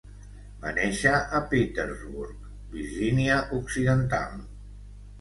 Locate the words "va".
0.63-0.71